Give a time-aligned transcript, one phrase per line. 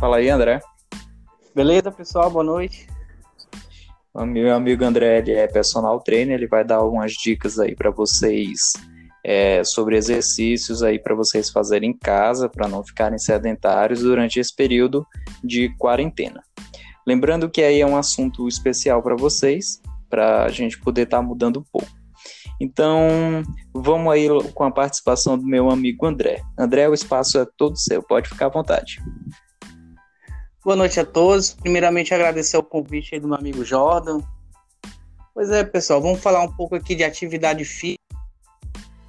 [0.00, 0.60] Fala aí, André.
[1.54, 2.30] Beleza, pessoal?
[2.30, 2.86] Boa noite.
[4.14, 7.90] O meu amigo André ele é personal trainer, ele vai dar algumas dicas aí para
[7.90, 8.58] vocês
[9.22, 14.56] é, sobre exercícios aí para vocês fazerem em casa, para não ficarem sedentários durante esse
[14.56, 15.06] período
[15.44, 16.42] de quarentena.
[17.06, 21.22] Lembrando que aí é um assunto especial para vocês, para a gente poder estar tá
[21.22, 22.00] mudando um pouco.
[22.58, 23.42] Então,
[23.74, 26.42] vamos aí com a participação do meu amigo André.
[26.58, 28.98] André, o espaço é todo seu, pode ficar à vontade.
[30.62, 31.54] Boa noite a todos.
[31.54, 34.20] Primeiramente, agradecer o convite do meu amigo Jordan.
[35.32, 38.02] Pois é, pessoal, vamos falar um pouco aqui de atividade física,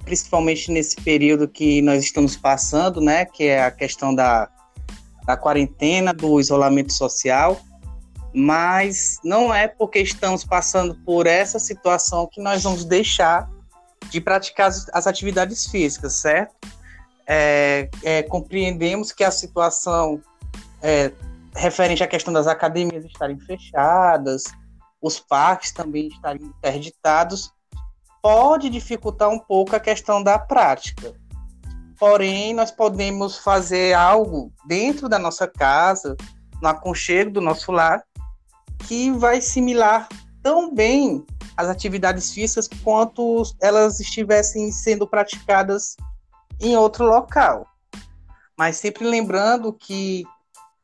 [0.02, 3.26] principalmente nesse período que nós estamos passando, né?
[3.26, 4.48] Que é a questão da,
[5.26, 7.60] da quarentena, do isolamento social.
[8.32, 13.46] Mas não é porque estamos passando por essa situação que nós vamos deixar
[14.08, 16.54] de praticar as, as atividades físicas, certo?
[17.26, 20.18] É, é, compreendemos que a situação
[20.80, 21.12] é,
[21.54, 24.44] referente à questão das academias estarem fechadas,
[25.00, 27.52] os parques também estarem interditados,
[28.22, 31.12] pode dificultar um pouco a questão da prática.
[31.98, 36.16] Porém, nós podemos fazer algo dentro da nossa casa,
[36.60, 38.02] no aconchego do nosso lar,
[38.86, 40.08] que vai similar
[40.42, 41.24] tão bem
[41.56, 45.96] as atividades físicas quanto elas estivessem sendo praticadas
[46.60, 47.66] em outro local.
[48.56, 50.24] Mas sempre lembrando que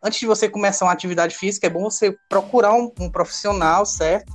[0.03, 4.33] antes de você começar uma atividade física, é bom você procurar um, um profissional, certo?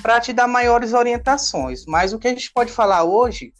[0.00, 1.84] Para te dar maiores orientações.
[1.86, 3.52] Mas o que a gente pode falar hoje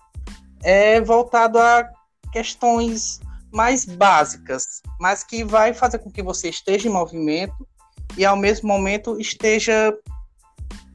[0.62, 1.88] é voltado a
[2.32, 3.20] questões
[3.52, 7.68] mais básicas, mas que vai fazer com que você esteja em movimento
[8.16, 9.94] e ao mesmo momento esteja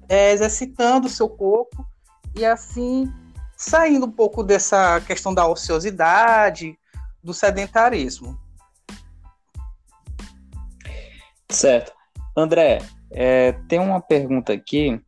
[0.09, 1.86] é, exercitando o seu corpo
[2.36, 3.11] e assim
[3.56, 6.78] saindo um pouco dessa questão da ociosidade,
[7.23, 8.39] do sedentarismo.
[11.58, 11.91] Certo.
[12.36, 15.02] André, é, tem uma pergunta aqui.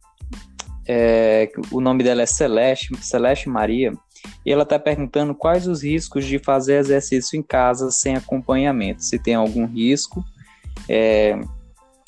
[0.88, 3.94] É, o nome dela é Celeste, Celeste Maria,
[4.44, 9.03] e ela está perguntando quais os riscos de fazer exercício em casa sem acompanhamento.
[9.03, 10.25] Se tem algum risco,
[10.90, 11.40] é,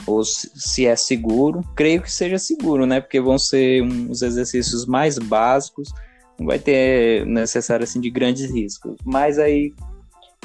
[0.07, 1.61] ou se é seguro.
[1.75, 2.99] Creio que seja seguro, né?
[2.99, 5.93] Porque vão ser uns exercícios mais básicos,
[6.39, 8.95] não vai ter necessário assim de grandes riscos.
[9.05, 9.71] Mas aí,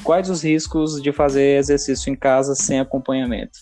[0.03, 3.57] quais os riscos de fazer exercício em casa sem acompanhamento?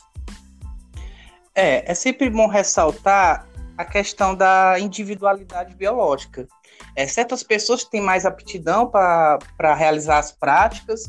[1.56, 6.48] É, é sempre bom ressaltar a questão da individualidade biológica.
[6.96, 11.04] É, certas pessoas têm mais aptidão para realizar as práticas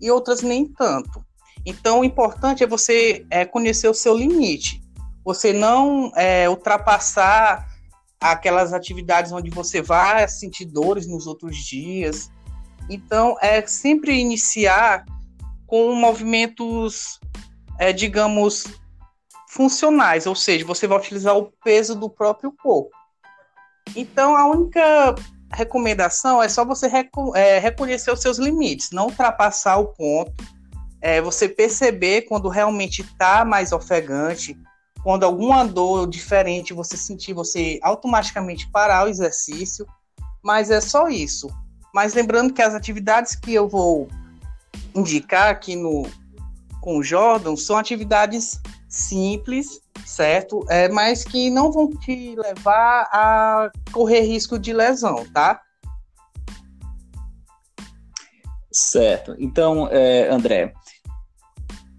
[0.00, 1.24] e outras nem tanto.
[1.64, 4.82] Então, o importante é você é, conhecer o seu limite.
[5.24, 7.68] Você não é, ultrapassar
[8.20, 12.30] aquelas atividades onde você vai sentir dores nos outros dias.
[12.90, 15.04] Então, é sempre iniciar
[15.66, 17.20] com movimentos,
[17.78, 18.64] é, digamos,
[19.52, 22.90] funcionais, ou seja, você vai utilizar o peso do próprio corpo.
[23.94, 25.14] Então, a única
[25.52, 30.32] recomendação é só você reco é, reconhecer os seus limites, não ultrapassar o ponto,
[31.02, 34.56] é, você perceber quando realmente está mais ofegante,
[35.02, 39.86] quando alguma dor diferente você sentir, você automaticamente parar o exercício,
[40.42, 41.50] mas é só isso.
[41.92, 44.08] Mas lembrando que as atividades que eu vou
[44.94, 46.06] indicar aqui no
[46.80, 48.58] com o Jordan são atividades
[48.92, 50.64] simples, certo?
[50.68, 55.60] É, mas que não vão te levar a correr risco de lesão, tá?
[58.70, 59.34] Certo.
[59.38, 60.74] Então, é, André,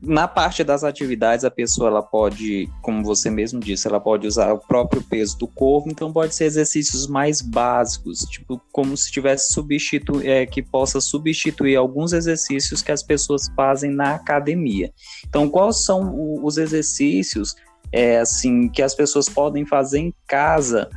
[0.06, 4.52] na parte das atividades, a pessoa ela pode, como você mesmo disse, ela pode usar
[4.52, 9.53] o próprio peso do corpo, então pode ser exercícios mais básicos, tipo como se tivesse
[9.53, 14.92] substituir, é, que possa substituir alguns exercícios que as pessoas fazem na academia.
[15.28, 17.56] Então, quais são os exercícios
[17.92, 20.90] é, assim que as pessoas podem fazer em casa?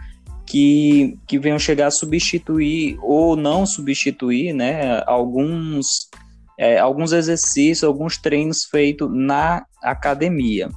[0.49, 6.09] Que, que venham chegar a substituir ou não substituir né, alguns
[6.59, 10.69] é, alguns exercícios, alguns treinos feitos na academia.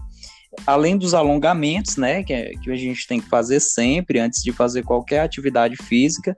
[0.66, 4.52] Além dos alongamentos, né, que, é, que a gente tem que fazer sempre antes de
[4.52, 6.36] fazer qualquer atividade física,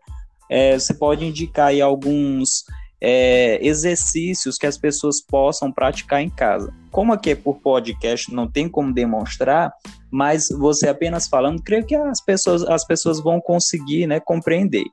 [0.49, 2.65] é, você pode indicar aí alguns
[3.01, 6.71] é, exercícios que as pessoas possam praticar em casa.
[6.91, 9.73] Como aqui é por podcast, não tem como demonstrar,
[10.11, 14.83] mas você apenas falando, creio que as pessoas, as pessoas vão conseguir né, compreender.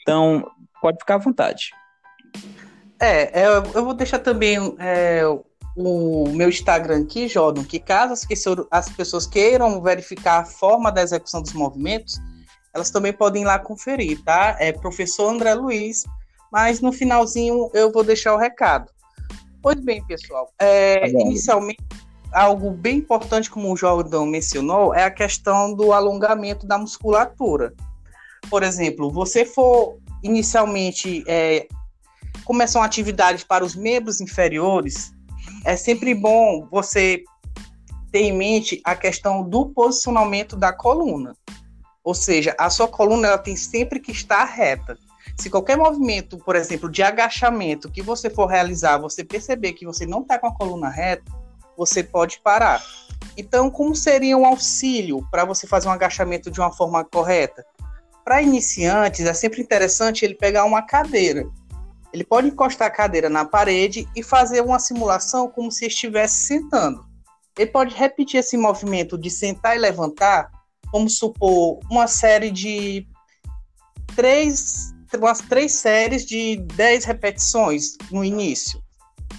[0.00, 0.48] Então,
[0.80, 1.70] pode ficar à vontade.
[3.00, 5.22] É, é, eu vou deixar também é,
[5.76, 8.12] o meu Instagram aqui, Jordan, que caso
[8.70, 12.20] as pessoas queiram verificar a forma da execução dos movimentos,
[12.74, 14.56] elas também podem ir lá conferir, tá?
[14.58, 16.04] É professor André Luiz,
[16.50, 18.90] mas no finalzinho eu vou deixar o recado.
[19.62, 21.78] Pois bem, pessoal, é, tá inicialmente,
[22.32, 27.72] algo bem importante, como o Jordan mencionou, é a questão do alongamento da musculatura.
[28.50, 31.66] Por exemplo, você for inicialmente é,
[32.44, 35.12] começar uma atividade para os membros inferiores,
[35.64, 37.22] é sempre bom você
[38.10, 41.34] ter em mente a questão do posicionamento da coluna.
[42.02, 44.96] Ou seja, a sua coluna ela tem sempre que estar reta.
[45.36, 50.06] Se qualquer movimento, por exemplo, de agachamento que você for realizar, você perceber que você
[50.06, 51.30] não está com a coluna reta,
[51.76, 52.82] você pode parar.
[53.36, 57.64] Então, como seria um auxílio para você fazer um agachamento de uma forma correta?
[58.24, 61.46] Para iniciantes, é sempre interessante ele pegar uma cadeira.
[62.12, 67.04] Ele pode encostar a cadeira na parede e fazer uma simulação como se estivesse sentando.
[67.58, 70.50] Ele pode repetir esse movimento de sentar e levantar,
[70.92, 73.06] vamos supor, uma série de
[74.14, 78.82] três, umas três séries de dez repetições no início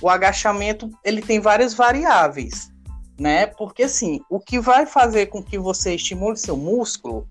[0.02, 2.72] o agachamento ele tem várias variáveis,
[3.20, 3.48] né?
[3.48, 7.28] Porque assim, o que vai fazer com que você estimule seu músculo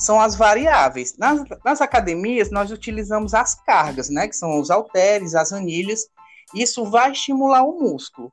[0.00, 1.14] são as variáveis.
[1.18, 4.26] Nas, nas academias, nós utilizamos as cargas, né?
[4.26, 6.06] Que são os halteres, as anilhas.
[6.54, 8.32] Isso vai estimular o músculo.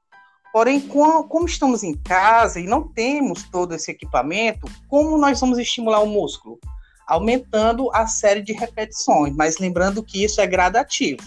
[0.53, 5.99] Porém, como estamos em casa e não temos todo esse equipamento, como nós vamos estimular
[5.99, 6.57] o músculo?
[7.05, 11.21] Aumentando a série de repetições, mas lembrando que isso é gradativo.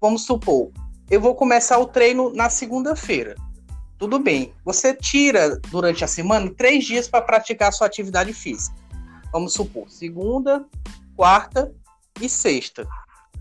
[0.00, 0.72] Vamos supor,
[1.10, 3.36] eu vou começar o treino na segunda-feira.
[3.98, 4.54] Tudo bem.
[4.64, 8.79] Você tira durante a semana três dias para praticar a sua atividade física.
[9.32, 10.64] Vamos supor, segunda,
[11.16, 11.72] quarta
[12.20, 12.86] e sexta.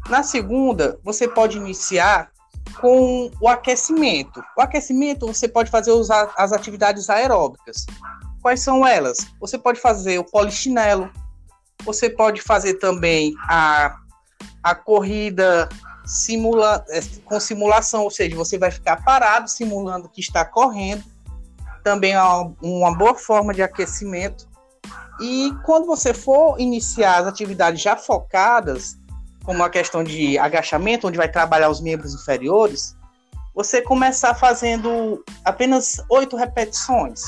[0.10, 2.32] Na segunda, você pode iniciar
[2.80, 4.44] com o aquecimento.
[4.58, 5.92] O aquecimento você pode fazer
[6.38, 7.86] as atividades aeróbicas.
[8.42, 9.18] Quais são elas?
[9.40, 11.10] Você pode fazer o polichinelo,
[11.84, 13.98] você pode fazer também a,
[14.64, 15.68] a corrida
[16.06, 21.04] simula, é, com simulação, ou seja, você vai ficar parado simulando que está correndo.
[21.84, 22.22] Também é
[22.62, 24.49] uma boa forma de aquecimento.
[25.20, 28.98] E quando você for iniciar as atividades já focadas,
[29.44, 32.96] como a questão de agachamento, onde vai trabalhar os membros inferiores,
[33.54, 37.22] você começar fazendo apenas oito repetições.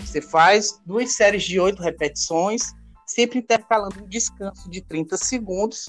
[0.00, 2.72] Você faz duas séries de oito repetições,
[3.06, 5.88] sempre intercalando um descanso de 30 segundos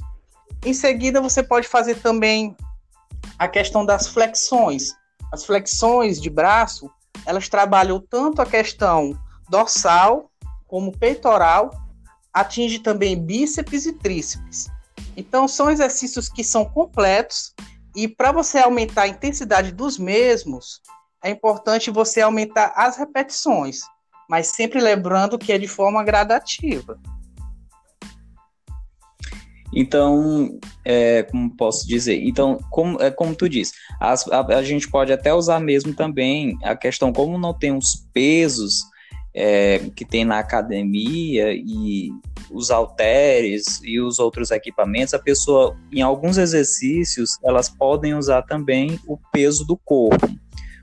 [0.64, 2.56] em seguida, você pode fazer também
[3.38, 4.94] a questão das flexões.
[5.32, 6.90] As flexões de braço,
[7.26, 10.30] elas trabalham tanto a questão dorsal
[10.72, 11.70] como peitoral,
[12.34, 14.68] atinge também bíceps e tríceps.
[15.18, 17.54] Então, são exercícios que são completos
[17.94, 20.82] e para você aumentar a intensidade dos mesmos,
[21.22, 23.82] é importante você aumentar as repetições,
[24.30, 26.98] mas sempre lembrando que é de forma gradativa.
[29.74, 32.22] Então, é, como posso dizer?
[32.24, 36.58] Então, como, é, como tu disse, as, a, a, gente pode até usar mesmo também
[36.64, 38.91] a questão, como não tem os pesos
[39.34, 42.10] é, que tem na academia e
[42.50, 49.00] os halteres e os outros equipamentos, a pessoa, em alguns exercícios, elas podem usar também
[49.08, 50.28] o peso do corpo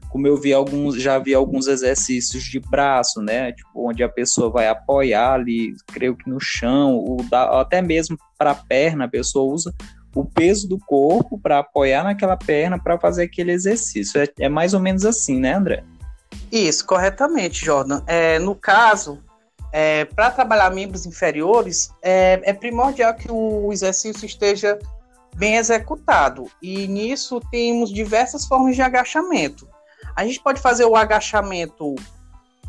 [0.08, 3.52] como eu vi alguns, já vi alguns exercícios de braço, né?
[3.52, 8.16] Tipo, onde a pessoa vai apoiar ali, creio que no chão, ou da, até mesmo
[8.36, 9.72] para a perna, a pessoa usa
[10.14, 14.20] o peso do corpo para apoiar naquela perna para fazer aquele exercício.
[14.20, 15.84] É, é, mais ou menos assim, né, André?
[16.50, 18.02] Isso, corretamente, Jordan.
[18.06, 19.22] É, no caso,
[19.72, 24.78] é, para trabalhar membros inferiores, é, é primordial que o exercício esteja
[25.36, 26.50] bem executado.
[26.60, 29.68] E nisso temos diversas formas de agachamento.
[30.16, 31.94] A gente pode fazer o agachamento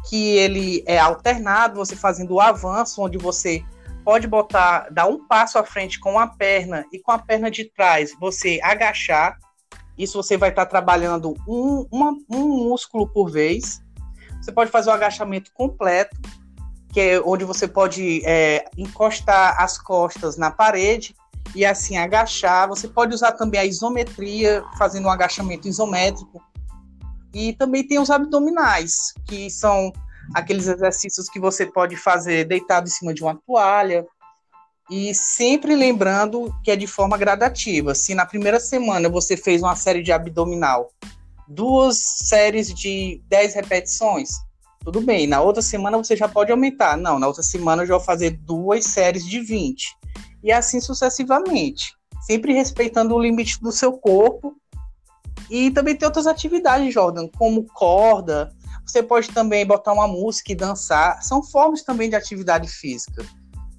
[0.08, 3.64] que ele é alternado, você fazendo o avanço, onde você
[4.04, 7.66] pode botar, dar um passo à frente com a perna e com a perna de
[7.66, 9.38] trás você agachar.
[10.00, 13.82] Isso você vai estar trabalhando um, uma, um músculo por vez.
[14.42, 16.18] Você pode fazer o agachamento completo,
[16.94, 21.14] que é onde você pode é, encostar as costas na parede
[21.54, 22.70] e assim agachar.
[22.70, 26.42] Você pode usar também a isometria, fazendo um agachamento isométrico,
[27.34, 29.92] e também tem os abdominais, que são
[30.34, 34.06] aqueles exercícios que você pode fazer deitado em cima de uma toalha.
[34.90, 37.94] E sempre lembrando que é de forma gradativa.
[37.94, 40.92] Se na primeira semana você fez uma série de abdominal,
[41.48, 44.30] duas séries de 10 repetições,
[44.84, 45.28] tudo bem.
[45.28, 46.98] Na outra semana você já pode aumentar.
[46.98, 49.96] Não, na outra semana eu já vou fazer duas séries de 20.
[50.44, 51.94] E assim sucessivamente.
[52.22, 54.56] Sempre respeitando o limite do seu corpo
[55.50, 58.54] e também tem outras atividades, Jordan, como corda.
[58.86, 61.22] Você pode também botar uma música e dançar.
[61.24, 63.26] São formas também de atividade física,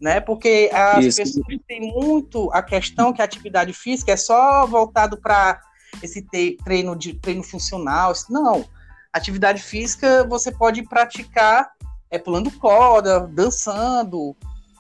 [0.00, 0.20] né?
[0.20, 1.16] Porque as Isso.
[1.18, 5.60] pessoas têm muito a questão que a atividade física é só voltado para
[6.02, 6.26] esse
[6.64, 8.12] treino de treino funcional.
[8.28, 8.64] Não.
[9.12, 11.70] Atividade física você pode praticar
[12.10, 14.36] é, pulando corda, dançando,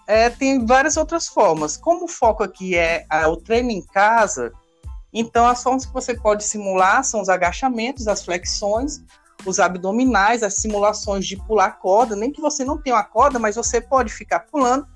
[0.06, 1.76] é, tem várias outras formas.
[1.76, 4.52] Como o foco aqui é, é o treino em casa,
[5.12, 9.02] então as formas que você pode simular são os agachamentos, as flexões,
[9.44, 13.56] os abdominais, as simulações de pular corda, nem que você não tenha uma corda, mas
[13.56, 14.86] você pode ficar pulando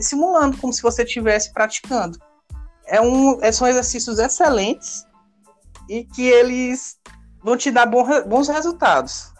[0.00, 2.18] simulando como se você estivesse praticando.
[2.86, 5.04] É um, é, são exercícios excelentes
[5.88, 6.98] e que eles
[7.42, 9.32] vão te dar bons resultados.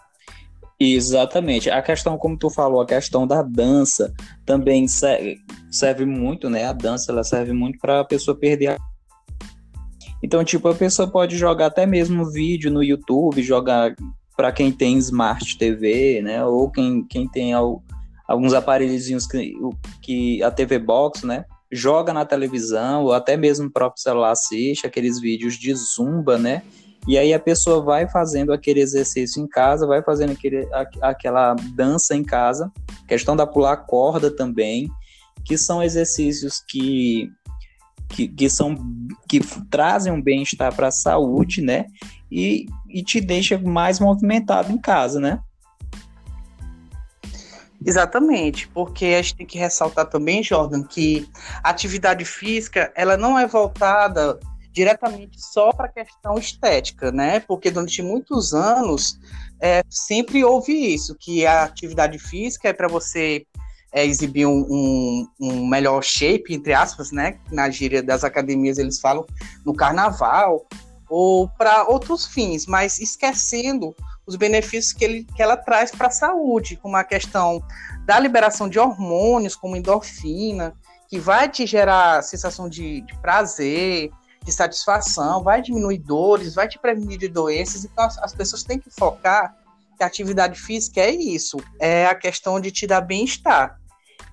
[0.79, 1.69] Exatamente.
[1.69, 4.13] A questão, como tu falou, a questão da dança
[4.45, 5.37] também serve,
[5.71, 6.65] serve muito, né?
[6.65, 8.77] A dança ela serve muito para a pessoa perder a
[10.23, 13.93] então, tipo, a pessoa pode jogar até mesmo vídeo no YouTube, jogar
[14.37, 16.45] para quem tem Smart TV, né?
[16.45, 17.53] Ou quem, quem tem
[18.33, 19.53] alguns aparelhozinhos que,
[20.01, 21.45] que a TV Box, né?
[21.71, 26.63] Joga na televisão, ou até mesmo o próprio celular assiste aqueles vídeos de zumba, né?
[27.07, 30.67] E aí a pessoa vai fazendo aquele exercício em casa, vai fazendo aquele,
[31.01, 32.71] aquela dança em casa,
[33.07, 34.89] questão da pular corda também,
[35.43, 37.29] que são exercícios que,
[38.09, 38.75] que, que são
[39.27, 41.85] que trazem um bem-estar para a saúde, né?
[42.31, 45.39] E, e te deixa mais movimentado em casa, né?
[47.85, 51.27] Exatamente, porque a gente tem que ressaltar também, Jordan, que
[51.61, 54.39] a atividade física ela não é voltada
[54.71, 57.39] diretamente só para a questão estética, né?
[57.41, 59.19] Porque durante muitos anos
[59.61, 63.45] é, sempre houve isso, que a atividade física é para você
[63.91, 67.37] é, exibir um, um, um, melhor shape, entre aspas, né?
[67.51, 69.25] Na gíria das academias eles falam
[69.63, 70.65] no carnaval,
[71.07, 76.11] ou para outros fins, mas esquecendo os benefícios que, ele, que ela traz para a
[76.11, 77.61] saúde, como a questão
[78.05, 80.73] da liberação de hormônios, como endorfina,
[81.09, 84.11] que vai te gerar sensação de, de prazer,
[84.43, 87.85] de satisfação, vai diminuir dores, vai te prevenir de doenças.
[87.85, 89.55] Então, as, as pessoas têm que focar
[89.97, 93.79] que a atividade física é isso, é a questão de te dar bem-estar.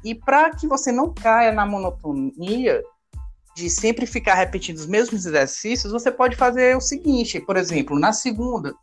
[0.02, 2.82] E para que você não caia na monotonia
[3.54, 8.12] de sempre ficar repetindo os mesmos exercícios, você pode fazer o seguinte, por exemplo, na
[8.12, 8.74] segunda,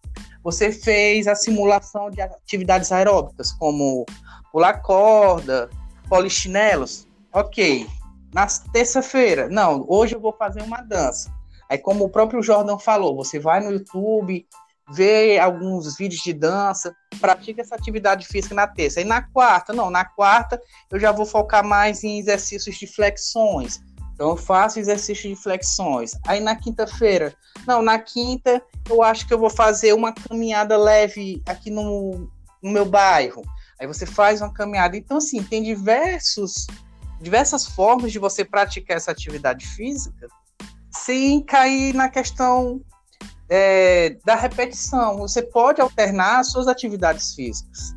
[0.43, 4.05] você fez a simulação de atividades aeróbicas, como
[4.51, 5.69] pular corda,
[6.09, 7.07] polichinelos.
[7.33, 7.87] Ok,
[8.33, 11.31] na terça-feira, não, hoje eu vou fazer uma dança.
[11.69, 14.47] Aí, como o próprio Jordan falou, você vai no YouTube,
[14.89, 18.99] vê alguns vídeos de dança, pratica essa atividade física na terça.
[18.99, 23.81] Aí na quarta, não, na quarta eu já vou focar mais em exercícios de flexões.
[24.17, 26.13] Então eu faço exercício de flexões.
[26.25, 27.35] Aí na quinta-feira,
[27.67, 28.59] não, na quinta
[28.89, 32.27] eu acho que eu vou fazer uma caminhada leve aqui no,
[32.63, 33.43] no meu bairro.
[33.79, 34.97] Aí você faz uma caminhada.
[34.97, 36.65] Então, assim, tem diversos
[37.21, 40.27] diversas formas de você praticar essa atividade física
[40.91, 42.81] sem cair na questão
[43.47, 45.17] é, da repetição.
[45.17, 47.95] Você pode alternar as suas atividades físicas.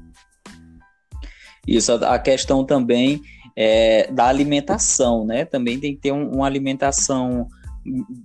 [1.66, 3.22] Isso, a questão também
[3.56, 5.44] é, da alimentação, né?
[5.44, 7.48] Também tem que ter um, uma alimentação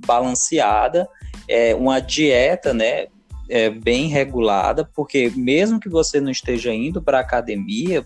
[0.06, 1.08] balanceada,
[1.48, 3.08] é, uma dieta, né?
[3.48, 8.04] É, bem regulada, porque mesmo que você não esteja indo para academia,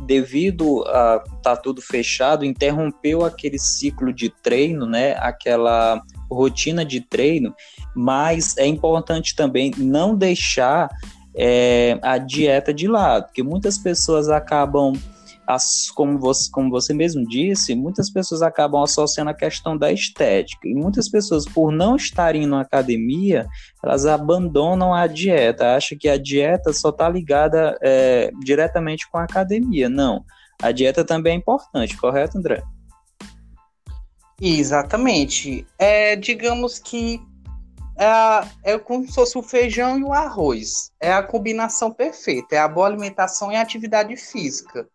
[0.00, 5.14] devido a tá tudo fechado, interrompeu aquele ciclo de treino, né?
[5.18, 7.54] Aquela rotina de treino,
[7.94, 10.88] mas é importante também não deixar
[11.34, 14.92] é, a dieta de lado, porque muitas pessoas acabam
[15.48, 20.68] as, como, você, como você mesmo disse, muitas pessoas acabam associando a questão da estética.
[20.68, 23.48] E muitas pessoas, por não estarem na academia,
[23.82, 29.24] elas abandonam a dieta, acham que a dieta só está ligada é, diretamente com a
[29.24, 29.88] academia.
[29.88, 30.22] Não.
[30.60, 32.62] A dieta também é importante, correto, André?
[34.38, 35.66] Exatamente.
[35.78, 37.22] É, digamos que
[37.96, 40.92] é, é como se fosse o feijão e o arroz.
[41.00, 42.54] É a combinação perfeita.
[42.54, 44.86] É a boa alimentação e a atividade física.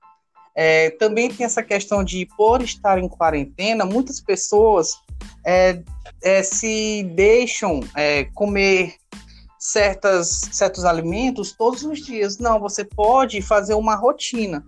[0.56, 4.96] É, também tem essa questão de, por estar em quarentena, muitas pessoas
[5.44, 5.82] é,
[6.22, 8.96] é, se deixam é, comer
[9.58, 12.38] certas, certos alimentos todos os dias.
[12.38, 14.64] Não, você pode fazer uma rotina.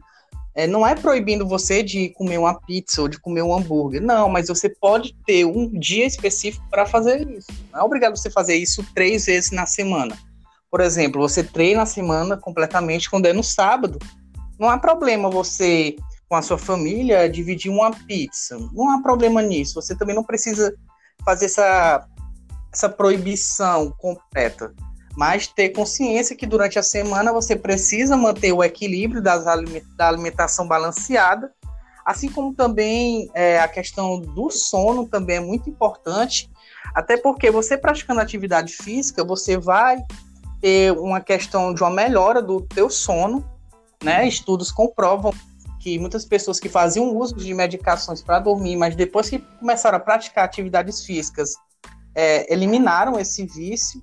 [0.55, 4.29] É, não é proibindo você de comer uma pizza ou de comer um hambúrguer, não,
[4.29, 7.51] mas você pode ter um dia específico para fazer isso.
[7.73, 10.17] Não é obrigado você fazer isso três vezes na semana.
[10.71, 13.99] Por exemplo, você treina a semana completamente quando é no sábado
[14.59, 15.95] não há problema você,
[16.27, 18.57] com a sua família, dividir uma pizza.
[18.73, 19.75] Não há problema nisso.
[19.75, 20.73] Você também não precisa
[21.23, 22.07] fazer essa,
[22.71, 24.73] essa proibição completa.
[25.15, 29.45] Mas ter consciência que durante a semana você precisa manter o equilíbrio das,
[29.95, 31.51] da alimentação balanceada,
[32.05, 36.51] assim como também é, a questão do sono também é muito importante,
[36.93, 40.03] até porque você praticando atividade física, você vai
[40.61, 43.43] ter uma questão de uma melhora do teu sono,
[44.05, 44.27] né?
[44.27, 45.33] Estudos comprovam
[45.79, 49.99] que muitas pessoas que faziam uso de medicações para dormir, mas depois que começaram a
[49.99, 51.53] praticar atividades físicas,
[52.13, 54.01] é, eliminaram esse vício.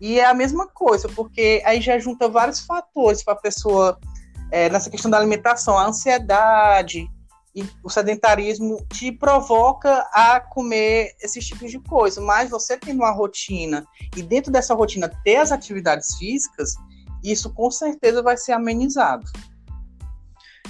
[0.00, 3.98] E é a mesma coisa, porque aí já junta vários fatores para a pessoa,
[4.50, 7.08] é, nessa questão da alimentação, a ansiedade
[7.54, 12.20] e o sedentarismo te provoca a comer esses tipos de coisa.
[12.20, 13.84] Mas você tendo uma rotina
[14.16, 16.74] e dentro dessa rotina ter as atividades físicas,
[17.22, 19.24] isso com certeza vai ser amenizado.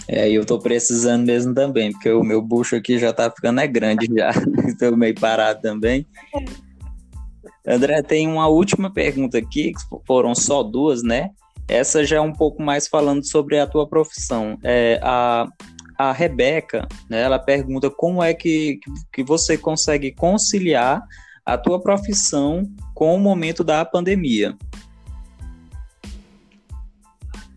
[0.06, 3.66] É, eu tô precisando mesmo também, porque o meu bucho aqui já tá ficando é
[3.66, 4.30] grande já.
[4.66, 6.06] Estou meio parado também.
[7.66, 11.30] André, tem uma última pergunta aqui, que foram só duas, né?
[11.68, 14.58] Essa já é um pouco mais falando sobre a tua profissão.
[14.64, 15.46] É, a,
[15.98, 18.80] a Rebeca, né, ela pergunta como é que,
[19.12, 21.02] que você consegue conciliar
[21.44, 22.62] a tua profissão
[22.94, 24.56] com o momento da pandemia.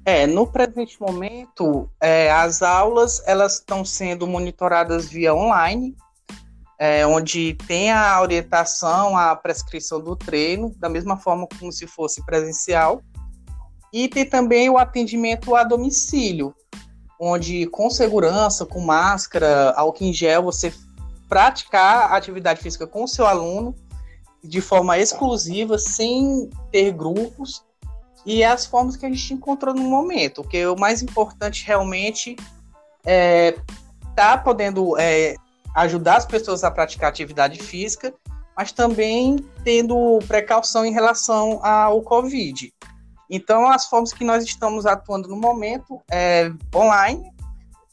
[0.04, 5.96] É, no presente momento, é, as aulas elas estão sendo monitoradas via online,
[6.80, 12.26] é, onde tem a orientação, a prescrição do treino, da mesma forma como se fosse
[12.26, 13.02] presencial,
[13.94, 16.56] e tem também o atendimento a domicílio,
[17.20, 20.74] onde com segurança, com máscara, álcool em gel, você
[21.30, 23.76] praticar atividade física com o seu aluno
[24.44, 27.64] de forma exclusiva, sem ter grupos
[28.26, 30.42] e é as formas que a gente encontrou no momento.
[30.44, 32.36] Porque o mais importante realmente
[33.06, 33.58] é
[34.16, 35.36] tá podendo é,
[35.76, 38.14] ajudar as pessoas a praticar atividade física,
[38.56, 42.74] mas também tendo precaução em relação ao Covid.
[43.30, 47.32] Então, as formas que nós estamos atuando no momento é online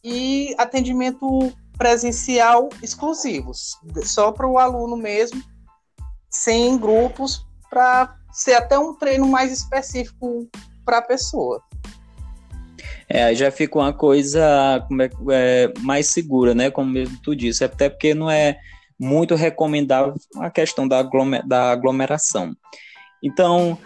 [0.03, 5.41] e atendimento presencial exclusivos, só para o aluno mesmo,
[6.29, 10.49] sem grupos, para ser até um treino mais específico
[10.85, 11.61] para a pessoa.
[13.09, 16.71] É, já fica uma coisa como é, é, mais segura, né?
[16.71, 18.57] Como mesmo tu disse, até porque não é
[18.99, 22.55] muito recomendável a questão da, aglomer da aglomeração.
[23.21, 23.77] Então,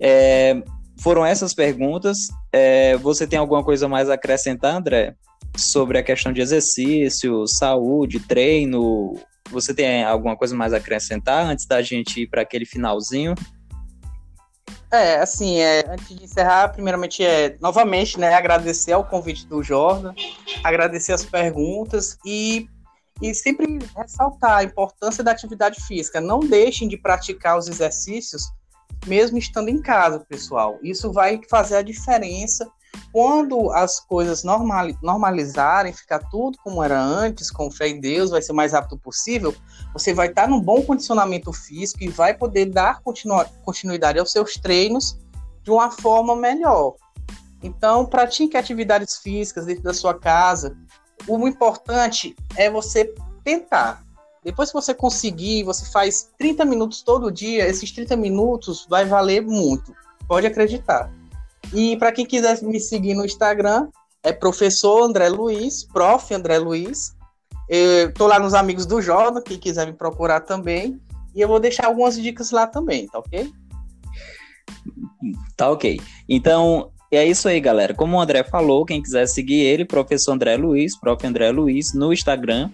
[0.00, 0.62] é,
[1.00, 2.28] foram essas perguntas.
[2.52, 5.14] É, você tem alguma coisa mais a acrescentar, André?
[5.56, 9.18] Sobre a questão de exercício, saúde, treino?
[9.50, 13.34] Você tem alguma coisa mais a acrescentar antes da gente ir para aquele finalzinho?
[14.92, 20.12] É, assim, é, antes de encerrar, primeiramente é novamente, né, agradecer ao convite do Jordan,
[20.62, 22.68] agradecer as perguntas e,
[23.22, 26.20] e sempre ressaltar a importância da atividade física.
[26.20, 28.52] Não deixem de praticar os exercícios
[29.06, 30.78] mesmo estando em casa, pessoal.
[30.82, 32.70] Isso vai fazer a diferença
[33.12, 38.52] quando as coisas normalizarem, ficar tudo como era antes, com fé em Deus, vai ser
[38.52, 39.54] o mais rápido possível,
[39.92, 44.54] você vai estar num bom condicionamento físico e vai poder dar continu continuidade aos seus
[44.54, 45.18] treinos
[45.62, 46.94] de uma forma melhor.
[47.62, 50.76] Então, pratique atividades físicas dentro da sua casa.
[51.28, 54.02] O importante é você tentar.
[54.42, 59.40] Depois que você conseguir, você faz 30 minutos todo dia, esses 30 minutos vai valer
[59.42, 59.94] muito.
[60.26, 61.12] Pode acreditar.
[61.72, 63.88] E para quem quiser me seguir no Instagram,
[64.22, 66.32] é professor André Luiz, prof.
[66.34, 67.14] André Luiz.
[67.68, 71.00] Eu tô lá nos amigos do Jordan, quem quiser me procurar também.
[71.34, 73.50] E eu vou deixar algumas dicas lá também, tá ok?
[75.56, 75.98] Tá ok.
[76.28, 77.94] Então, é isso aí, galera.
[77.94, 81.26] Como o André falou, quem quiser seguir ele, professor André Luiz, prof.
[81.26, 82.70] André Luiz, no Instagram.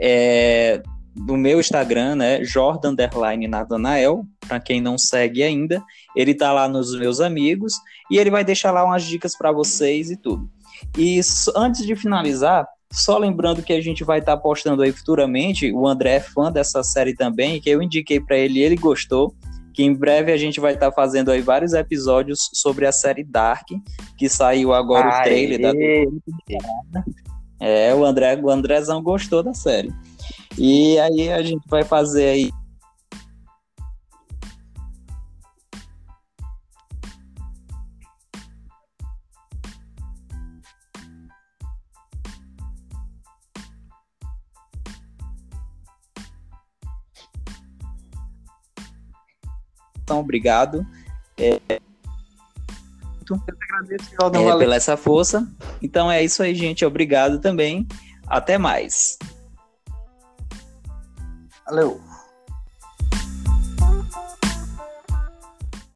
[0.00, 0.82] É,
[1.14, 2.96] no meu Instagram, né, Jordan
[3.48, 5.82] Nathanael, para quem não segue ainda,
[6.16, 7.74] ele tá lá nos meus amigos
[8.10, 10.48] e ele vai deixar lá umas dicas para vocês e tudo.
[10.96, 11.20] E
[11.56, 15.86] antes de finalizar, só lembrando que a gente vai estar tá postando aí futuramente, o
[15.86, 19.34] André é fã dessa série também, que eu indiquei para ele e ele gostou,
[19.72, 23.24] que em breve a gente vai estar tá fazendo aí vários episódios sobre a série
[23.24, 23.66] Dark,
[24.18, 25.72] que saiu agora o trailer da
[27.58, 29.92] É, o André, o Andrezão gostou da série.
[30.58, 32.50] E aí a gente vai fazer aí
[50.22, 50.86] obrigado.
[51.36, 51.60] É...
[53.70, 55.48] Agradeço, é, pela essa força.
[55.80, 56.84] Então é isso aí, gente.
[56.84, 57.86] Obrigado também.
[58.26, 59.18] Até mais.
[61.66, 62.00] Valeu.